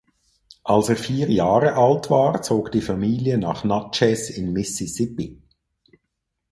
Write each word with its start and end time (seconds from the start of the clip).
Als 0.63 0.89
er 0.89 0.95
vier 0.95 1.29
Jahre 1.29 1.73
alt 1.75 2.09
war, 2.09 2.41
zog 2.41 2.71
die 2.71 2.81
Familie 2.81 3.37
nach 3.37 3.63
Natchez 3.63 4.31
in 4.31 4.51
Mississippi. 4.51 5.39